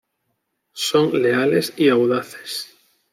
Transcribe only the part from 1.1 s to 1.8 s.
leales